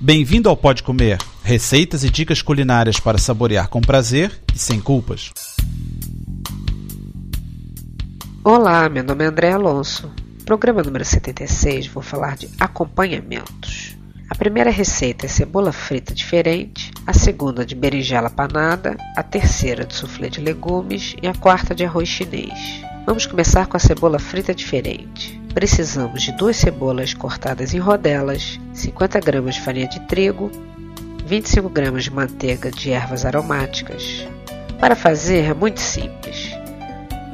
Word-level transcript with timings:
Bem-vindo 0.00 0.48
ao 0.48 0.56
Pode 0.56 0.84
Comer, 0.84 1.18
receitas 1.42 2.04
e 2.04 2.10
dicas 2.10 2.40
culinárias 2.40 3.00
para 3.00 3.18
saborear 3.18 3.68
com 3.68 3.80
prazer 3.80 4.30
e 4.54 4.56
sem 4.58 4.80
culpas. 4.80 5.32
Olá, 8.44 8.88
meu 8.88 9.02
nome 9.02 9.24
é 9.24 9.26
André 9.26 9.50
Alonso. 9.50 10.08
Programa 10.44 10.84
número 10.84 11.04
76, 11.04 11.88
vou 11.88 12.00
falar 12.00 12.36
de 12.36 12.48
acompanhamentos. 12.60 13.96
A 14.30 14.36
primeira 14.36 14.70
receita 14.70 15.26
é 15.26 15.28
cebola 15.28 15.72
frita 15.72 16.14
diferente, 16.14 16.92
a 17.04 17.12
segunda 17.12 17.66
de 17.66 17.74
berinjela 17.74 18.30
panada, 18.30 18.96
a 19.16 19.22
terceira 19.24 19.84
de 19.84 19.96
soufflé 19.96 20.28
de 20.28 20.40
legumes 20.40 21.16
e 21.20 21.26
a 21.26 21.34
quarta 21.34 21.74
de 21.74 21.84
arroz 21.84 22.08
chinês. 22.08 22.84
Vamos 23.08 23.24
começar 23.24 23.66
com 23.66 23.74
a 23.74 23.80
cebola 23.80 24.18
frita 24.18 24.54
diferente. 24.54 25.40
Precisamos 25.54 26.20
de 26.20 26.30
duas 26.32 26.58
cebolas 26.58 27.14
cortadas 27.14 27.72
em 27.72 27.78
rodelas, 27.78 28.60
50 28.74 29.18
gramas 29.20 29.54
de 29.54 29.62
farinha 29.62 29.88
de 29.88 29.98
trigo, 30.00 30.50
25 31.24 31.70
gramas 31.70 32.04
de 32.04 32.12
manteiga 32.12 32.70
de 32.70 32.90
ervas 32.90 33.24
aromáticas. 33.24 34.28
Para 34.78 34.94
fazer 34.94 35.46
é 35.46 35.54
muito 35.54 35.80
simples. 35.80 36.50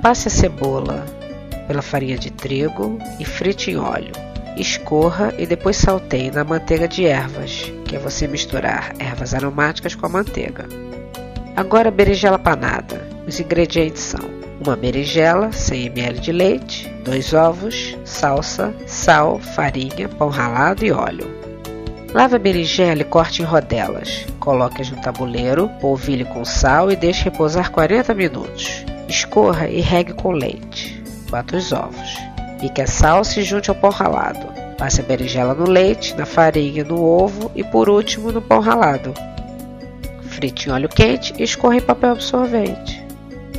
Passe 0.00 0.28
a 0.28 0.30
cebola 0.30 1.04
pela 1.66 1.82
farinha 1.82 2.16
de 2.16 2.30
trigo 2.30 2.96
e 3.18 3.24
frite 3.24 3.72
em 3.72 3.76
óleo. 3.76 4.12
Escorra 4.56 5.34
e 5.36 5.44
depois 5.44 5.76
salteie 5.76 6.30
na 6.30 6.44
manteiga 6.44 6.86
de 6.86 7.04
ervas, 7.04 7.72
que 7.84 7.96
é 7.96 7.98
você 7.98 8.28
misturar 8.28 8.94
ervas 9.00 9.34
aromáticas 9.34 9.96
com 9.96 10.06
a 10.06 10.08
manteiga. 10.08 10.68
Agora 11.56 11.88
a 11.88 11.92
berinjela 11.92 12.38
panada. 12.38 13.08
Os 13.26 13.40
ingredientes 13.40 14.02
são 14.02 14.43
uma 14.64 14.76
berinjela, 14.76 15.52
100 15.52 15.86
ml 15.86 16.20
de 16.20 16.32
leite, 16.32 16.88
dois 17.04 17.34
ovos, 17.34 17.96
salsa, 18.04 18.74
sal, 18.86 19.38
farinha, 19.38 20.08
pão 20.08 20.28
ralado 20.28 20.84
e 20.84 20.90
óleo. 20.90 21.28
Lave 22.14 22.36
a 22.36 22.38
berinjela 22.38 23.02
e 23.02 23.04
corte 23.04 23.42
em 23.42 23.44
rodelas. 23.44 24.26
Coloque-as 24.40 24.90
no 24.90 25.00
tabuleiro, 25.02 25.68
polvilhe 25.80 26.24
com 26.24 26.44
sal 26.44 26.90
e 26.90 26.96
deixe 26.96 27.24
repousar 27.24 27.70
40 27.70 28.14
minutos. 28.14 28.84
Escorra 29.08 29.68
e 29.68 29.80
regue 29.80 30.14
com 30.14 30.30
leite. 30.30 31.02
Bata 31.28 31.56
os 31.56 31.72
ovos. 31.72 32.16
Pique 32.60 32.80
a 32.80 32.86
salsa 32.86 33.40
e 33.40 33.42
junte 33.42 33.68
ao 33.68 33.76
pão 33.76 33.90
ralado. 33.90 34.46
Passe 34.78 35.00
a 35.00 35.04
berinjela 35.04 35.54
no 35.54 35.68
leite, 35.68 36.14
na 36.14 36.24
farinha, 36.24 36.84
no 36.84 37.02
ovo 37.02 37.50
e 37.54 37.62
por 37.62 37.90
último 37.90 38.32
no 38.32 38.40
pão 38.40 38.60
ralado. 38.60 39.12
Frite 40.22 40.68
em 40.68 40.72
óleo 40.72 40.88
quente 40.88 41.34
e 41.38 41.42
escorra 41.42 41.76
em 41.76 41.80
papel 41.80 42.12
absorvente. 42.12 43.03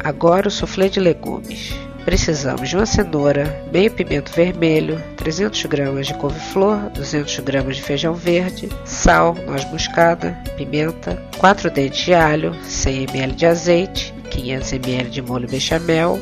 Agora 0.03 0.47
o 0.47 0.51
soufflé 0.51 0.89
de 0.89 0.99
legumes. 0.99 1.73
Precisamos 2.05 2.69
de 2.69 2.75
uma 2.75 2.85
cenoura, 2.85 3.65
meio 3.71 3.89
pimento 3.89 4.31
vermelho, 4.31 5.01
300 5.17 5.65
gramas 5.65 6.05
de 6.05 6.13
couve-flor, 6.13 6.91
200 6.91 7.39
gramas 7.39 7.77
de 7.77 7.81
feijão 7.81 8.13
verde, 8.13 8.69
sal, 8.85 9.35
noz 9.47 9.65
moscada, 9.71 10.37
pimenta, 10.55 11.19
4 11.39 11.71
dentes 11.71 12.05
de 12.05 12.13
alho, 12.13 12.53
100 12.63 13.07
ml 13.09 13.33
de 13.33 13.45
azeite, 13.47 14.13
500 14.29 14.73
ml 14.73 15.09
de 15.09 15.21
molho 15.23 15.49
bechamel, 15.49 16.19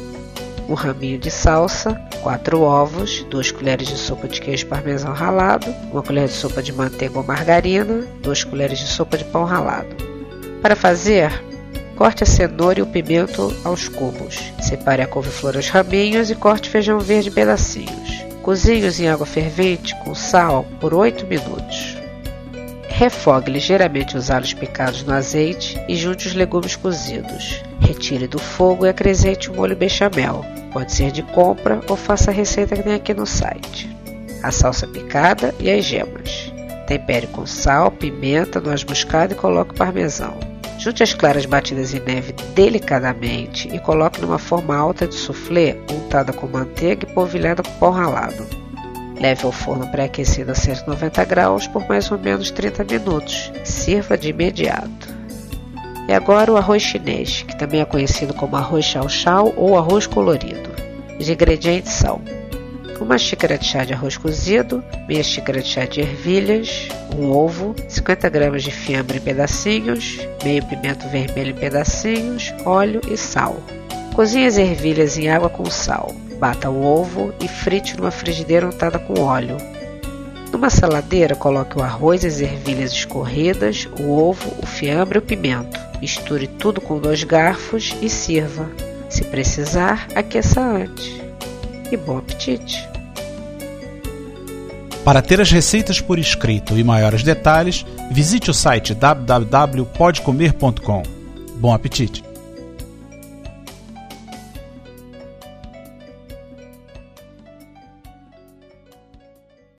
um 0.69 0.73
raminho 0.73 1.19
de 1.19 1.29
salsa, 1.29 1.99
4 2.21 2.61
ovos, 2.61 3.25
2 3.29 3.51
colheres 3.51 3.89
de 3.89 3.97
sopa 3.97 4.29
de 4.29 4.39
queijo 4.39 4.67
parmesão 4.67 5.11
ralado, 5.11 5.67
1 5.93 6.01
colher 6.01 6.27
de 6.27 6.33
sopa 6.33 6.63
de 6.63 6.71
manteiga 6.71 7.17
ou 7.17 7.25
margarina, 7.25 8.07
2 8.21 8.45
colheres 8.45 8.79
de 8.79 8.87
sopa 8.87 9.17
de 9.17 9.25
pão 9.25 9.43
ralado. 9.43 9.93
Para 10.61 10.77
fazer, 10.77 11.43
Corte 11.95 12.23
a 12.23 12.25
cenoura 12.25 12.79
e 12.79 12.81
o 12.81 12.87
pimento 12.87 13.55
aos 13.63 13.87
cubos. 13.87 14.51
Separe 14.59 15.01
a 15.01 15.07
couve-flor 15.07 15.55
aos 15.55 15.69
raminhos 15.69 16.31
e 16.31 16.35
corte 16.35 16.69
feijão 16.69 16.99
verde 16.99 17.29
em 17.29 17.33
pedacinhos. 17.33 18.25
Cozinhe-os 18.41 18.99
em 18.99 19.07
água 19.07 19.25
fervente 19.25 19.95
com 20.03 20.13
sal 20.15 20.65
por 20.79 20.93
8 20.93 21.25
minutos. 21.27 21.97
Refogue 22.89 23.51
ligeiramente 23.51 24.17
os 24.17 24.29
alhos 24.29 24.53
picados 24.53 25.03
no 25.03 25.13
azeite 25.13 25.81
e 25.87 25.95
junte 25.95 26.27
os 26.27 26.33
legumes 26.33 26.75
cozidos. 26.75 27.61
Retire 27.79 28.27
do 28.27 28.39
fogo 28.39 28.85
e 28.85 28.89
acrescente 28.89 29.49
o 29.49 29.55
molho 29.55 29.75
bechamel. 29.75 30.45
Pode 30.71 30.91
ser 30.91 31.11
de 31.11 31.21
compra 31.21 31.81
ou 31.87 31.95
faça 31.95 32.31
a 32.31 32.33
receita 32.33 32.75
que 32.75 32.83
tem 32.83 32.95
aqui 32.95 33.13
no 33.13 33.25
site. 33.25 33.89
A 34.41 34.51
salsa 34.51 34.87
picada 34.87 35.53
e 35.59 35.69
as 35.71 35.85
gemas. 35.85 36.51
Tempere 36.87 37.27
com 37.27 37.45
sal, 37.45 37.89
pimenta, 37.91 38.59
noz 38.59 38.83
moscada 38.83 39.33
e 39.33 39.37
coloque 39.37 39.73
parmesão. 39.73 40.52
Junte 40.77 41.03
as 41.03 41.13
claras 41.13 41.45
batidas 41.45 41.93
em 41.93 41.99
neve 41.99 42.33
delicadamente 42.53 43.67
e 43.73 43.79
coloque 43.79 44.21
numa 44.21 44.39
forma 44.39 44.75
alta 44.75 45.07
de 45.07 45.15
soufflé 45.15 45.77
untada 45.91 46.33
com 46.33 46.47
manteiga 46.47 47.07
e 47.09 47.13
polvilhada 47.13 47.63
com 47.63 47.71
pão 47.79 47.91
ralado. 47.91 48.45
Leve 49.19 49.45
ao 49.45 49.51
forno 49.51 49.87
pré-aquecido 49.87 50.51
a 50.51 50.55
190 50.55 51.23
graus 51.25 51.67
por 51.67 51.87
mais 51.87 52.11
ou 52.11 52.17
menos 52.17 52.51
30 52.51 52.83
minutos. 52.83 53.51
Sirva 53.63 54.17
de 54.17 54.29
imediato. 54.29 55.13
E 56.07 56.13
agora 56.13 56.51
o 56.51 56.57
arroz 56.57 56.81
chinês, 56.81 57.43
que 57.43 57.57
também 57.57 57.79
é 57.79 57.85
conhecido 57.85 58.33
como 58.33 58.57
arroz 58.57 58.83
chau 58.83 59.07
chau 59.07 59.53
ou 59.55 59.77
arroz 59.77 60.05
colorido. 60.05 60.69
Os 61.17 61.29
ingredientes 61.29 61.93
são 61.93 62.21
uma 62.99 63.17
xícara 63.17 63.57
de 63.57 63.65
chá 63.65 63.83
de 63.83 63.93
arroz 63.93 64.17
cozido, 64.17 64.83
meia 65.07 65.23
xícara 65.23 65.61
de 65.61 65.67
chá 65.67 65.85
de 65.85 66.01
ervilhas, 66.01 66.87
um 67.17 67.31
ovo, 67.31 67.75
50 67.87 68.29
gramas 68.29 68.63
de 68.63 68.71
fiambre 68.71 69.17
em 69.17 69.21
pedacinhos, 69.21 70.19
meio 70.43 70.65
pimento 70.65 71.07
vermelho 71.09 71.51
em 71.51 71.55
pedacinhos, 71.55 72.53
óleo 72.65 73.01
e 73.09 73.17
sal. 73.17 73.57
Cozinhe 74.13 74.45
as 74.45 74.57
ervilhas 74.57 75.17
em 75.17 75.29
água 75.29 75.49
com 75.49 75.65
sal. 75.65 76.13
Bata 76.39 76.69
o 76.69 76.83
ovo 76.83 77.33
e 77.41 77.47
frite 77.47 77.97
numa 77.97 78.11
frigideira 78.11 78.67
untada 78.67 78.99
com 78.99 79.19
óleo. 79.21 79.57
Numa 80.51 80.69
saladeira, 80.69 81.35
coloque 81.35 81.79
o 81.79 81.81
arroz 81.81 82.23
e 82.23 82.27
as 82.27 82.39
ervilhas 82.39 82.91
escorridas, 82.91 83.87
o 83.99 84.11
ovo, 84.11 84.53
o 84.61 84.65
fiambre 84.67 85.17
e 85.17 85.19
o 85.19 85.21
pimento. 85.21 85.79
Misture 85.99 86.47
tudo 86.47 86.79
com 86.79 86.99
dois 86.99 87.23
garfos 87.23 87.95
e 88.01 88.09
sirva. 88.09 88.69
Se 89.09 89.23
precisar, 89.23 90.07
aqueça 90.13 90.61
antes. 90.61 91.22
E 91.93 91.97
bom 91.97 92.17
apetite! 92.17 92.89
Para 95.05 95.21
ter 95.21 95.39
as 95.39 95.51
receitas 95.51 96.01
por 96.01 96.17
escrito 96.17 96.75
e 96.75 96.83
maiores 96.83 97.21
detalhes, 97.21 97.85
visite 98.09 98.49
o 98.49 98.53
site 98.53 98.95
www.podcomer.com. 98.95 101.03
Bom 101.57 101.71
apetite! 101.71 102.32